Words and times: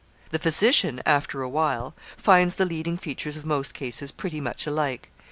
The 0.31 0.39
physician, 0.39 0.99
after 1.05 1.43
a 1.43 1.47
while, 1.47 1.93
finds 2.17 2.55
the 2.55 2.65
leading 2.65 2.97
features 2.97 3.37
of 3.37 3.45
most 3.45 3.75
cases 3.75 4.11
pretty 4.11 4.41
much 4.41 4.65
alike. 4.65 5.11